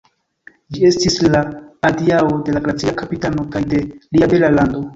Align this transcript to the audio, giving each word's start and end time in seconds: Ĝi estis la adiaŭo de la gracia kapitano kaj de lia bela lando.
Ĝi 0.77 0.87
estis 0.87 1.17
la 1.25 1.41
adiaŭo 1.91 2.41
de 2.49 2.57
la 2.57 2.63
gracia 2.65 2.97
kapitano 3.05 3.47
kaj 3.55 3.65
de 3.77 3.87
lia 3.95 4.35
bela 4.37 4.55
lando. 4.59 4.87